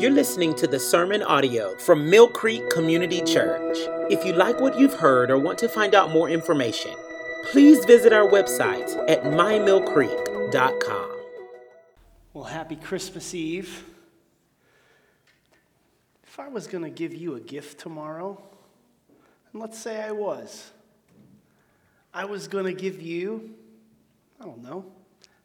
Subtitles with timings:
[0.00, 3.76] You're listening to the sermon audio from Mill Creek Community Church.
[4.10, 6.94] If you like what you've heard or want to find out more information,
[7.50, 11.16] please visit our website at mymillcreek.com.
[12.32, 13.84] Well, happy Christmas Eve.
[16.24, 18.42] If I was going to give you a gift tomorrow,
[19.52, 20.70] and let's say I was,
[22.14, 23.50] I was going to give you,
[24.40, 24.86] I don't know,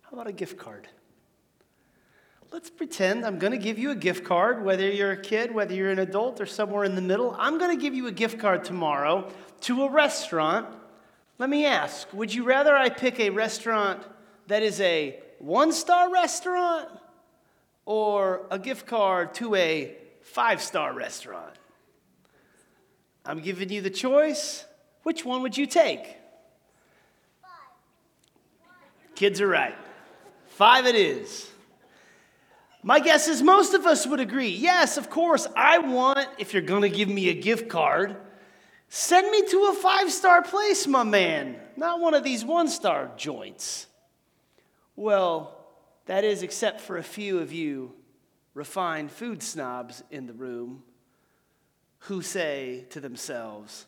[0.03, 0.87] how about a gift card?
[2.55, 5.73] Let's pretend I'm going to give you a gift card, whether you're a kid, whether
[5.73, 7.35] you're an adult, or somewhere in the middle.
[7.37, 9.29] I'm going to give you a gift card tomorrow
[9.63, 10.65] to a restaurant.
[11.37, 14.03] Let me ask would you rather I pick a restaurant
[14.47, 16.87] that is a one star restaurant
[17.83, 21.57] or a gift card to a five star restaurant?
[23.25, 24.63] I'm giving you the choice.
[25.03, 26.15] Which one would you take?
[29.13, 29.75] Kids are right.
[30.47, 31.51] Five it is.
[32.87, 34.49] My guess is most of us would agree.
[34.49, 38.15] Yes, of course, I want, if you're going to give me a gift card,
[38.89, 43.09] send me to a five star place, my man, not one of these one star
[43.17, 43.87] joints.
[44.95, 45.65] Well,
[46.05, 47.91] that is, except for a few of you
[48.53, 50.83] refined food snobs in the room
[52.01, 53.87] who say to themselves,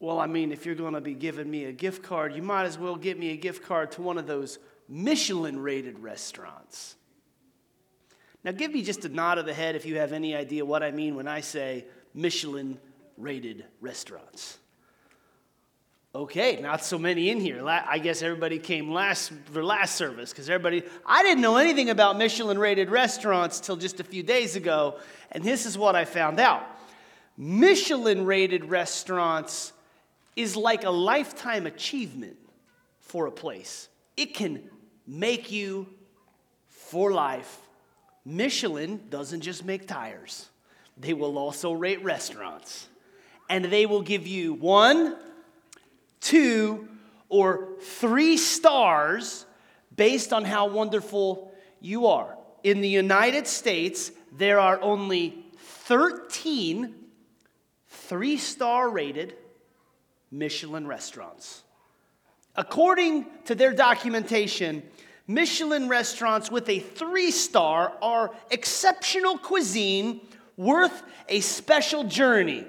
[0.00, 2.64] well, I mean, if you're going to be giving me a gift card, you might
[2.64, 6.96] as well get me a gift card to one of those Michelin rated restaurants.
[8.44, 10.82] Now, give me just a nod of the head if you have any idea what
[10.82, 12.78] I mean when I say Michelin
[13.16, 14.58] rated restaurants.
[16.14, 17.66] Okay, not so many in here.
[17.66, 22.18] I guess everybody came last for last service because everybody, I didn't know anything about
[22.18, 24.98] Michelin rated restaurants till just a few days ago,
[25.30, 26.66] and this is what I found out.
[27.38, 29.72] Michelin rated restaurants
[30.36, 32.36] is like a lifetime achievement
[33.00, 33.88] for a place.
[34.14, 34.62] It can
[35.06, 35.86] make you
[36.68, 37.61] for life
[38.24, 40.48] Michelin doesn't just make tires,
[40.96, 42.88] they will also rate restaurants.
[43.48, 45.16] And they will give you one,
[46.20, 46.88] two,
[47.28, 49.44] or three stars
[49.94, 52.38] based on how wonderful you are.
[52.62, 56.94] In the United States, there are only 13
[58.12, 59.34] three star rated
[60.30, 61.62] Michelin restaurants.
[62.56, 64.82] According to their documentation,
[65.26, 70.20] Michelin restaurants with a three star are exceptional cuisine
[70.56, 72.64] worth a special journey.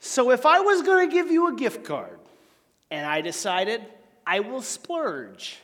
[0.00, 2.18] So, if I was going to give you a gift card
[2.90, 3.82] and I decided
[4.26, 5.58] I will splurge,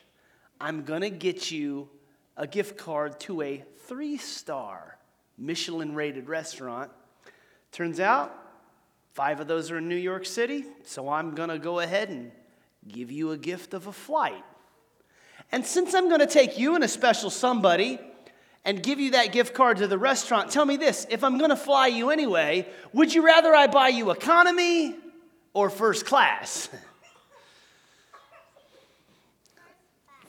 [0.60, 1.88] I'm going to get you
[2.36, 4.98] a gift card to a three star
[5.36, 6.90] Michelin rated restaurant.
[7.72, 8.32] Turns out,
[9.12, 12.30] five of those are in New York City, so I'm going to go ahead and
[12.86, 14.44] give you a gift of a flight
[15.50, 17.98] and since I'm going to take you and a special somebody
[18.64, 21.50] and give you that gift card to the restaurant, tell me this if I'm going
[21.50, 24.94] to fly you anyway, would you rather I buy you economy
[25.54, 26.68] or first class?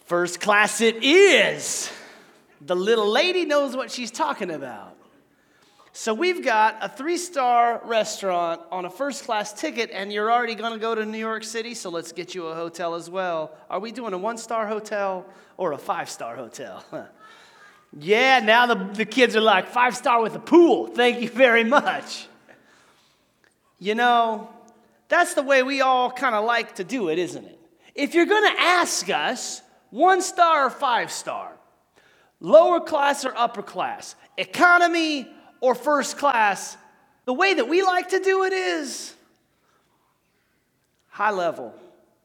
[0.05, 1.91] First class it is.
[2.61, 4.97] The little lady knows what she's talking about.
[5.91, 10.53] So we've got a three star restaurant on a first class ticket, and you're already
[10.53, 13.51] going to go to New York City, so let's get you a hotel as well.
[13.69, 15.25] Are we doing a one star hotel
[15.57, 16.83] or a five star hotel?
[17.99, 20.87] yeah, now the, the kids are like, five star with a pool.
[20.87, 22.27] Thank you very much.
[23.79, 24.49] You know,
[25.07, 27.59] that's the way we all kind of like to do it, isn't it?
[27.95, 31.51] If you're going to ask us, one star or five star,
[32.39, 35.27] lower class or upper class, economy
[35.61, 36.77] or first class,
[37.25, 39.13] the way that we like to do it is
[41.09, 41.73] high level,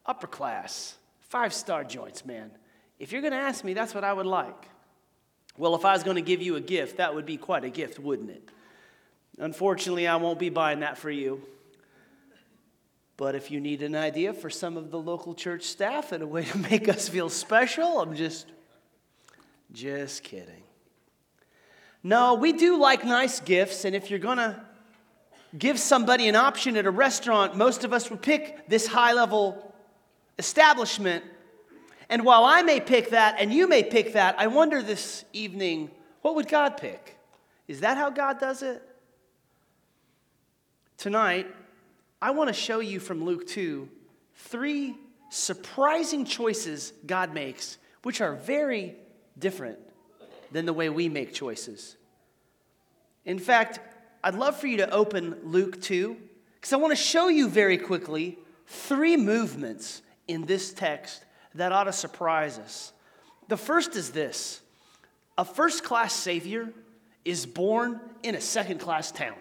[0.07, 2.51] upper class, five star joints, man.
[2.99, 4.69] If you're going to ask me, that's what I would like.
[5.57, 7.71] Well, if I was going to give you a gift, that would be quite a
[7.71, 8.49] gift, wouldn't it?
[9.39, 11.43] Unfortunately, I won't be buying that for you.
[13.17, 16.27] But if you need an idea for some of the local church staff and a
[16.27, 18.47] way to make us feel special, I'm just,
[19.73, 20.64] just kidding.
[22.07, 24.61] No, we do like nice gifts, and if you're going to
[25.57, 29.75] give somebody an option at a restaurant, most of us would pick this high level
[30.39, 31.25] establishment.
[32.11, 35.91] And while I may pick that and you may pick that, I wonder this evening
[36.21, 37.17] what would God pick?
[37.69, 38.83] Is that how God does it?
[40.99, 41.47] Tonight,
[42.21, 43.89] I want to show you from Luke 2
[44.37, 44.95] three
[45.31, 48.97] surprising choices God makes, which are very
[49.39, 49.79] different
[50.53, 51.97] than the way we make choices.
[53.25, 53.81] In fact,
[54.23, 56.17] I'd love for you to open Luke 2
[56.55, 61.25] because I want to show you very quickly three movements in this text
[61.55, 62.93] that ought to surprise us.
[63.49, 64.61] The first is this
[65.37, 66.73] a first class Savior
[67.25, 69.37] is born in a second class town.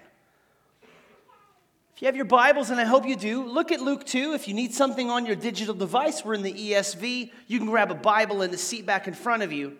[1.95, 4.33] If you have your Bibles, and I hope you do, look at Luke 2.
[4.33, 7.31] If you need something on your digital device, we're in the ESV.
[7.47, 9.77] You can grab a Bible in the seat back in front of you.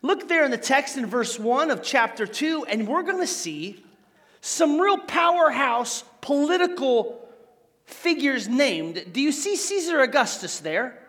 [0.00, 3.26] Look there in the text in verse 1 of chapter 2, and we're going to
[3.26, 3.84] see
[4.40, 7.28] some real powerhouse political
[7.84, 9.06] figures named.
[9.12, 11.02] Do you see Caesar Augustus there?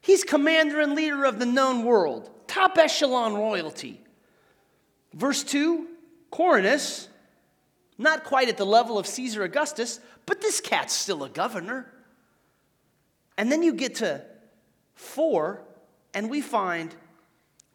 [0.00, 4.00] He's commander and leader of the known world, top echelon royalty.
[5.14, 5.88] Verse 2
[6.30, 7.08] Quirinius,
[7.98, 11.92] not quite at the level of Caesar Augustus, but this cat's still a governor.
[13.36, 14.24] And then you get to
[14.94, 15.62] 4,
[16.14, 16.94] and we find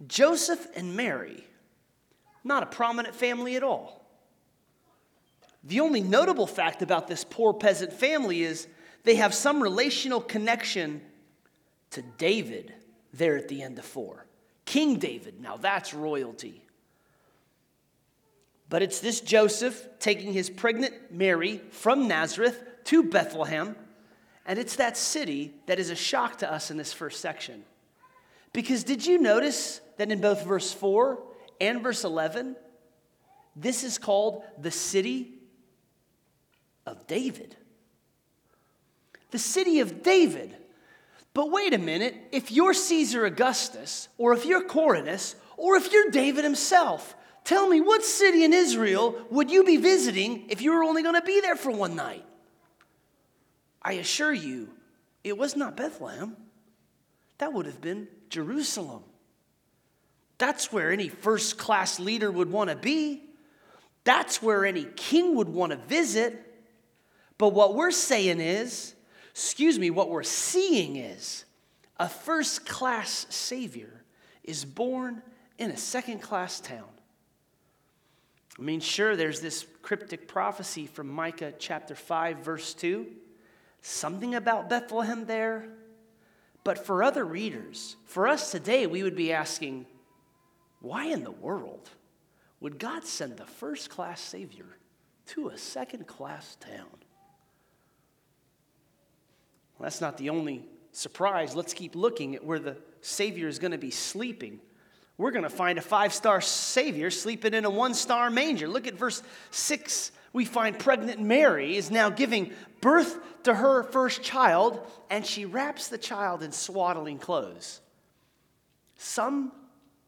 [0.06, 1.48] Joseph and Mary,
[2.44, 4.06] not a prominent family at all.
[5.64, 8.68] The only notable fact about this poor peasant family is
[9.04, 11.02] they have some relational connection
[11.92, 12.74] to David
[13.14, 14.26] there at the end of 4.
[14.66, 16.64] King David, now that's royalty.
[18.70, 23.76] But it's this Joseph taking his pregnant Mary from Nazareth to Bethlehem,
[24.46, 27.64] and it's that city that is a shock to us in this first section.
[28.54, 31.20] Because did you notice that in both verse 4
[31.60, 32.56] and verse 11,
[33.56, 35.34] this is called the city
[36.86, 37.56] of David?
[39.32, 40.56] The city of David.
[41.34, 46.10] But wait a minute, if you're Caesar Augustus, or if you're Quirinius, or if you're
[46.10, 50.84] David himself, tell me what city in Israel would you be visiting if you were
[50.84, 52.26] only going to be there for one night?
[53.82, 54.70] I assure you,
[55.24, 56.36] it was not Bethlehem.
[57.38, 59.04] That would have been Jerusalem.
[60.38, 63.24] That's where any first class leader would want to be.
[64.04, 66.44] That's where any king would want to visit.
[67.38, 68.96] But what we're saying is,
[69.32, 71.46] excuse me, what we're seeing is
[71.98, 74.04] a first class Savior
[74.44, 75.22] is born
[75.58, 76.88] in a second class town.
[78.58, 83.06] I mean, sure, there's this cryptic prophecy from Micah chapter 5, verse 2,
[83.82, 85.68] something about Bethlehem there.
[86.64, 89.86] But for other readers, for us today, we would be asking,
[90.82, 91.90] why in the world
[92.60, 94.66] would God send the first class Savior
[95.28, 96.88] to a second class town?
[99.78, 101.56] Well, that's not the only surprise.
[101.56, 104.60] Let's keep looking at where the Savior is going to be sleeping.
[105.18, 108.68] We're going to find a five star Savior sleeping in a one star manger.
[108.68, 109.22] Look at verse
[109.52, 112.52] 6 we find pregnant Mary is now giving
[112.82, 114.80] birth to her first child,
[115.10, 117.82] and she wraps the child in swaddling clothes.
[118.98, 119.52] Some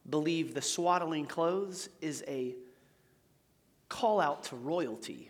[0.07, 2.55] believe the swaddling clothes is a
[3.87, 5.29] call out to royalty.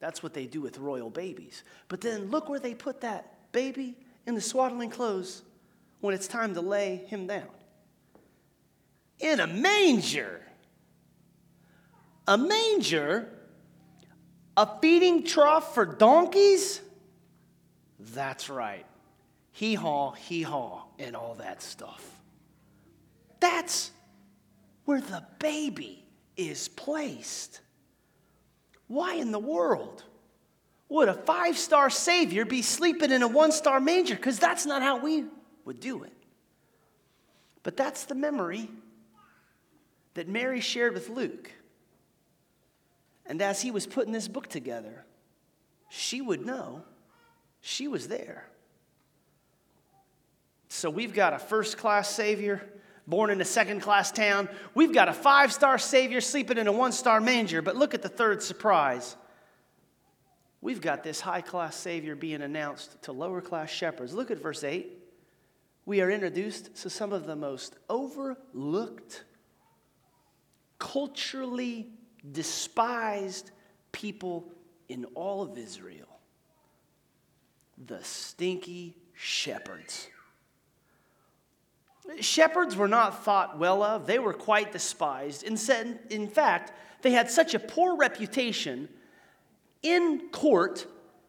[0.00, 1.64] That's what they do with royal babies.
[1.88, 3.96] But then look where they put that baby
[4.26, 5.42] in the swaddling clothes
[6.00, 7.48] when it's time to lay him down
[9.20, 10.40] in a manger.
[12.26, 13.28] A manger
[14.56, 16.80] a feeding trough for donkeys?
[17.98, 18.86] That's right.
[19.52, 22.04] Hee haw, hee haw, and all that stuff.
[23.40, 23.90] That's
[24.84, 26.04] where the baby
[26.36, 27.60] is placed.
[28.86, 30.04] Why in the world
[30.88, 34.14] would a five star Savior be sleeping in a one star manger?
[34.14, 35.24] Because that's not how we
[35.64, 36.12] would do it.
[37.62, 38.70] But that's the memory
[40.14, 41.50] that Mary shared with Luke.
[43.26, 45.04] And as he was putting this book together,
[45.88, 46.82] she would know
[47.60, 48.46] she was there.
[50.68, 52.60] So we've got a first class Savior
[53.06, 54.48] born in a second class town.
[54.74, 57.62] We've got a five star Savior sleeping in a one star manger.
[57.62, 59.16] But look at the third surprise.
[60.60, 64.14] We've got this high class Savior being announced to lower class shepherds.
[64.14, 64.98] Look at verse 8.
[65.86, 69.24] We are introduced to some of the most overlooked,
[70.78, 71.90] culturally
[72.32, 73.50] despised
[73.92, 74.50] people
[74.88, 76.14] in all of Israel
[77.86, 80.08] the stinky shepherds.
[82.20, 85.42] Shepherds were not thought well of, they were quite despised.
[85.42, 85.58] In,
[86.10, 88.88] in fact, they had such a poor reputation
[89.82, 90.86] in court,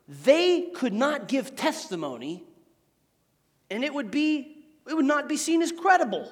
[0.08, 2.44] they could not give testimony,
[3.70, 6.32] and it would, be, it would not be seen as credible.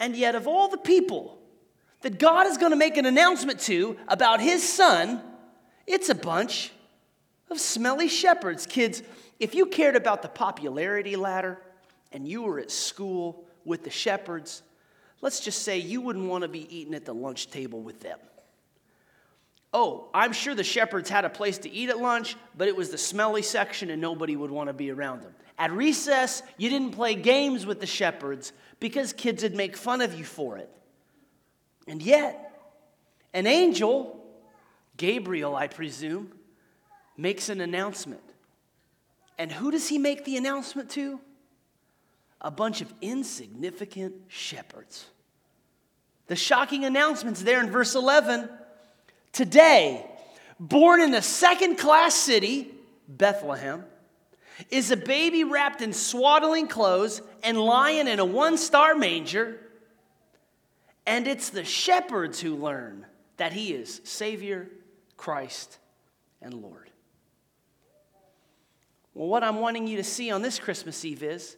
[0.00, 1.38] And yet, of all the people
[2.00, 5.22] that God is going to make an announcement to about his son,
[5.86, 6.72] it's a bunch
[7.50, 8.66] of smelly shepherds.
[8.66, 9.02] Kids,
[9.38, 11.60] if you cared about the popularity ladder
[12.12, 14.62] and you were at school with the shepherds,
[15.20, 18.18] let's just say you wouldn't want to be eating at the lunch table with them.
[19.72, 22.90] Oh, I'm sure the shepherds had a place to eat at lunch, but it was
[22.90, 25.32] the smelly section and nobody would want to be around them.
[25.58, 30.14] At recess, you didn't play games with the shepherds because kids would make fun of
[30.14, 30.70] you for it.
[31.86, 32.50] And yet,
[33.32, 34.24] an angel,
[34.96, 36.32] Gabriel, I presume,
[37.16, 38.22] makes an announcement.
[39.38, 41.20] And who does he make the announcement to?
[42.40, 45.06] A bunch of insignificant shepherds.
[46.26, 48.48] The shocking announcement's there in verse 11.
[49.32, 50.06] Today,
[50.58, 52.72] born in a second class city,
[53.08, 53.84] Bethlehem,
[54.70, 59.58] is a baby wrapped in swaddling clothes and lying in a one star manger.
[61.06, 63.06] And it's the shepherds who learn
[63.38, 64.68] that he is Savior,
[65.16, 65.78] Christ,
[66.42, 66.90] and Lord.
[69.14, 71.56] Well, what I'm wanting you to see on this Christmas Eve is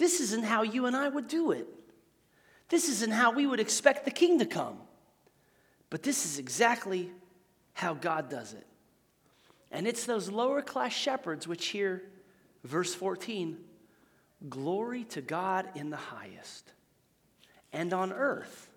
[0.00, 1.68] this isn't how you and I would do it.
[2.70, 4.78] This isn't how we would expect the king to come.
[5.90, 7.12] But this is exactly
[7.74, 8.66] how God does it.
[9.70, 12.02] And it's those lower class shepherds which hear
[12.64, 13.58] verse 14
[14.48, 16.72] Glory to God in the highest,
[17.70, 18.70] and on earth,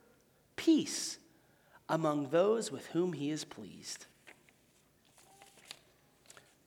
[0.58, 1.18] peace
[1.88, 4.08] among those with whom he is pleased.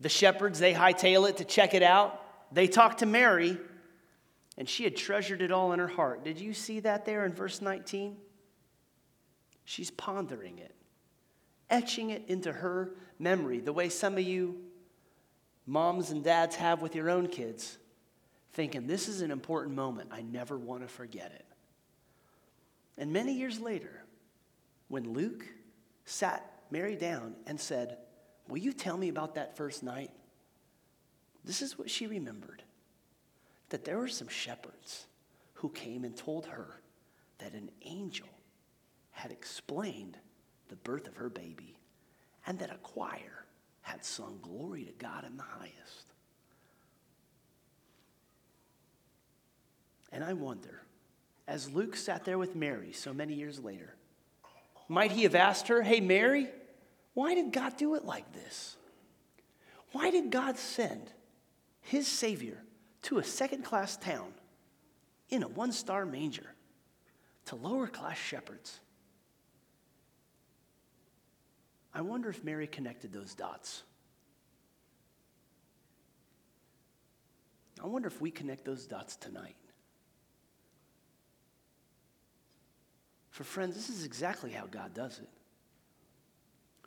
[0.00, 2.22] The shepherds, they hightail it to check it out.
[2.52, 3.58] They talk to Mary,
[4.58, 6.24] and she had treasured it all in her heart.
[6.24, 8.16] Did you see that there in verse 19?
[9.64, 10.74] She's pondering it,
[11.68, 14.60] etching it into her memory, the way some of you
[15.66, 17.76] moms and dads have with your own kids,
[18.52, 20.10] thinking, this is an important moment.
[20.12, 21.44] I never want to forget it.
[22.96, 24.04] And many years later,
[24.88, 25.44] when Luke
[26.04, 27.98] sat Mary down and said,
[28.48, 30.10] Will you tell me about that first night?
[31.44, 32.62] This is what she remembered
[33.70, 35.06] that there were some shepherds
[35.54, 36.80] who came and told her
[37.38, 38.28] that an angel
[39.10, 40.16] had explained
[40.68, 41.76] the birth of her baby
[42.46, 43.44] and that a choir
[43.82, 46.12] had sung glory to God in the highest.
[50.12, 50.82] And I wonder,
[51.46, 53.94] as Luke sat there with Mary so many years later,
[54.88, 56.48] might he have asked her, Hey, Mary,
[57.14, 58.76] why did God do it like this?
[59.92, 61.12] Why did God send
[61.80, 62.62] his Savior
[63.06, 64.32] to a second class town
[65.30, 66.46] in a one star manger
[67.44, 68.80] to lower class shepherds?
[71.94, 73.84] I wonder if Mary connected those dots.
[77.82, 79.54] I wonder if we connect those dots tonight.
[83.30, 85.28] For friends, this is exactly how God does it.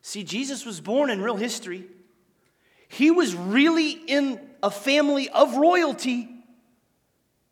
[0.02, 1.86] See, Jesus was born in real history.
[2.90, 6.28] He was really in a family of royalty,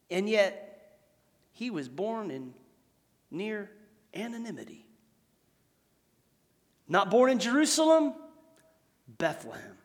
[0.09, 0.97] and yet
[1.51, 2.53] he was born in
[3.31, 3.71] near
[4.13, 4.85] anonymity.
[6.87, 8.13] Not born in Jerusalem,
[9.07, 9.77] Bethlehem.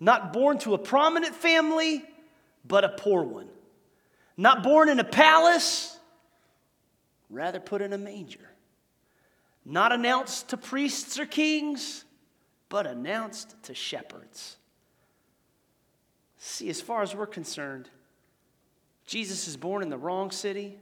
[0.00, 2.02] Not born to a prominent family,
[2.64, 3.48] but a poor one.
[4.36, 5.98] Not born in a palace,
[7.28, 8.50] rather put in a manger.
[9.64, 12.04] Not announced to priests or kings,
[12.70, 14.56] but announced to shepherds.
[16.42, 17.90] See, as far as we're concerned,
[19.06, 20.78] Jesus is born in the wrong city,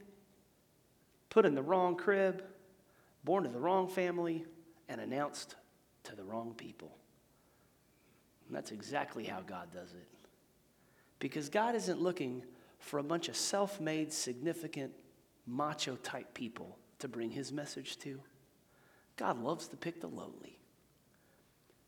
[1.31, 2.45] put in the wrong crib,
[3.25, 4.45] born to the wrong family,
[4.89, 5.57] and announced
[6.05, 6.97] to the wrong people.
[8.47, 10.09] And that's exactly how God does it.
[11.19, 12.45] Because God isn't looking
[12.79, 14.93] for a bunch of self made, significant,
[15.45, 18.21] macho type people to bring his message to.
[19.17, 20.61] God loves to pick the lowly,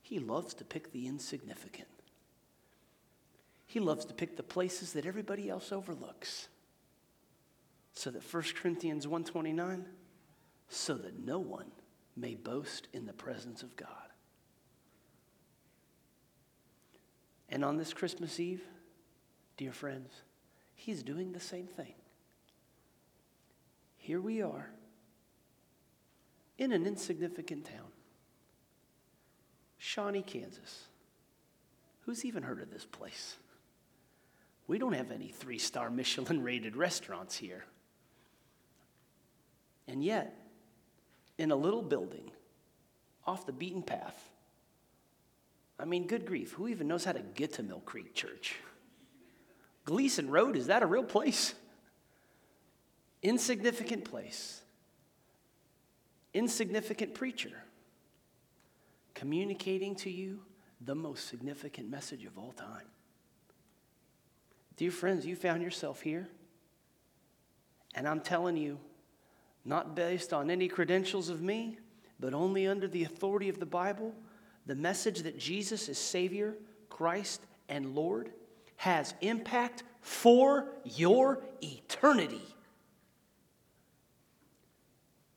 [0.02, 1.86] He loves to pick the insignificant.
[3.70, 6.48] He loves to pick the places that everybody else overlooks.
[7.92, 9.86] So that 1 Corinthians 129
[10.68, 11.70] so that no one
[12.16, 13.86] may boast in the presence of God.
[17.48, 18.64] And on this Christmas Eve,
[19.56, 20.10] dear friends,
[20.74, 21.94] He's doing the same thing.
[23.98, 24.68] Here we are
[26.58, 27.92] in an insignificant town,
[29.78, 30.86] Shawnee, Kansas.
[32.00, 33.36] Who's even heard of this place?
[34.70, 37.64] We don't have any three star Michelin rated restaurants here.
[39.88, 40.36] And yet,
[41.38, 42.30] in a little building
[43.26, 44.30] off the beaten path.
[45.76, 48.54] I mean, good grief, who even knows how to get to Mill Creek Church?
[49.86, 51.52] Gleason Road, is that a real place?
[53.24, 54.60] Insignificant place.
[56.32, 57.64] Insignificant preacher
[59.14, 60.38] communicating to you
[60.80, 62.86] the most significant message of all time.
[64.80, 66.26] Dear friends, you found yourself here,
[67.94, 68.78] and I'm telling you,
[69.62, 71.76] not based on any credentials of me,
[72.18, 74.14] but only under the authority of the Bible,
[74.64, 76.54] the message that Jesus is Savior,
[76.88, 78.30] Christ, and Lord
[78.76, 82.40] has impact for your eternity.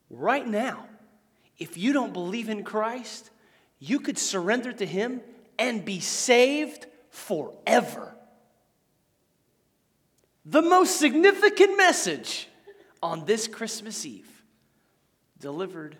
[0.09, 0.87] Right now,
[1.57, 3.29] if you don't believe in Christ,
[3.77, 5.19] you could surrender to Him
[5.59, 8.15] and be saved forever.
[10.45, 12.47] The most significant message
[13.01, 14.29] on this Christmas Eve,
[15.39, 15.97] delivered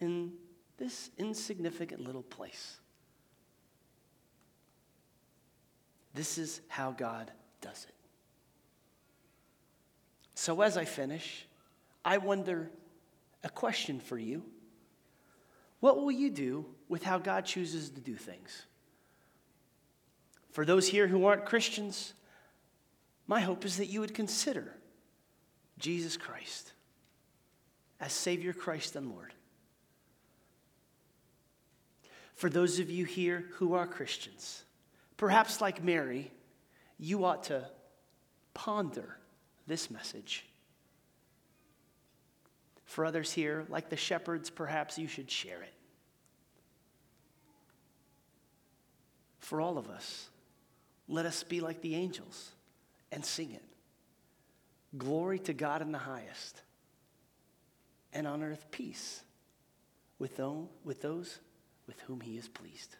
[0.00, 0.32] in
[0.78, 2.78] this insignificant little place.
[6.14, 7.94] This is how God does it.
[10.34, 11.46] So, as I finish,
[12.04, 12.70] I wonder
[13.44, 14.42] a question for you.
[15.80, 18.62] What will you do with how God chooses to do things?
[20.50, 22.14] For those here who aren't Christians,
[23.30, 24.74] my hope is that you would consider
[25.78, 26.72] Jesus Christ
[28.00, 29.32] as Savior, Christ, and Lord.
[32.34, 34.64] For those of you here who are Christians,
[35.16, 36.32] perhaps like Mary,
[36.98, 37.62] you ought to
[38.52, 39.16] ponder
[39.68, 40.44] this message.
[42.84, 45.74] For others here, like the shepherds, perhaps you should share it.
[49.38, 50.28] For all of us,
[51.06, 52.54] let us be like the angels
[53.12, 53.64] and sing it.
[54.98, 56.62] Glory to God in the highest,
[58.12, 59.22] and on earth peace
[60.18, 61.38] with those,
[61.86, 62.96] with whom he is pleased.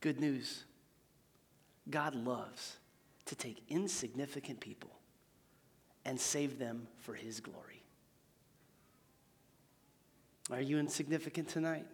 [0.00, 0.64] Good news
[1.88, 2.76] God loves
[3.26, 4.90] to take insignificant people
[6.04, 7.82] and save them for his glory.
[10.50, 11.86] Are you insignificant tonight?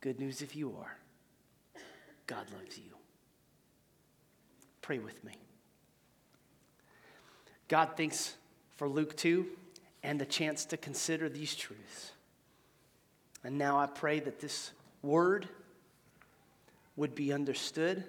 [0.00, 0.96] Good news if you are.
[2.26, 2.99] God loves you.
[4.82, 5.32] Pray with me.
[7.68, 8.34] God thanks
[8.76, 9.46] for Luke 2
[10.02, 12.12] and the chance to consider these truths.
[13.44, 14.72] And now I pray that this
[15.02, 15.48] word
[16.96, 18.04] would be understood,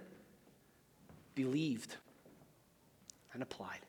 [1.36, 1.96] believed,
[3.34, 3.80] and applied.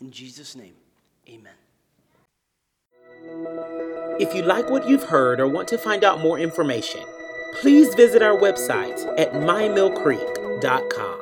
[0.00, 0.74] In Jesus' name,
[1.28, 1.52] amen.
[4.18, 7.04] If you like what you've heard or want to find out more information,
[7.60, 11.21] please visit our website at mymillcreek.com.